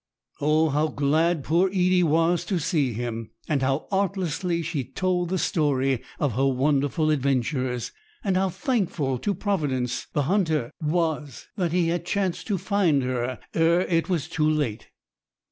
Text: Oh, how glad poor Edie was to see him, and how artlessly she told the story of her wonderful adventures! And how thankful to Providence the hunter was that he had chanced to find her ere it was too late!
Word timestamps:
Oh, 0.39 0.69
how 0.69 0.87
glad 0.87 1.43
poor 1.43 1.67
Edie 1.69 2.01
was 2.01 2.43
to 2.45 2.57
see 2.57 2.91
him, 2.93 3.29
and 3.47 3.61
how 3.61 3.87
artlessly 3.91 4.63
she 4.63 4.83
told 4.83 5.29
the 5.29 5.37
story 5.37 6.01
of 6.19 6.33
her 6.33 6.47
wonderful 6.47 7.11
adventures! 7.11 7.91
And 8.23 8.35
how 8.35 8.49
thankful 8.49 9.19
to 9.19 9.35
Providence 9.35 10.07
the 10.13 10.23
hunter 10.23 10.71
was 10.81 11.49
that 11.55 11.71
he 11.71 11.89
had 11.89 12.03
chanced 12.03 12.47
to 12.47 12.57
find 12.57 13.03
her 13.03 13.37
ere 13.53 13.81
it 13.81 14.09
was 14.09 14.27
too 14.27 14.49
late! 14.49 14.89